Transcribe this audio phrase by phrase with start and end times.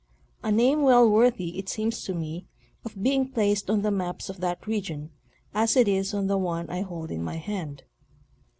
[0.41, 2.47] A name well worthy, it seems to me,
[2.83, 5.11] of being placed on the maps of that region,
[5.53, 7.83] as it is on the one I hold in my hand.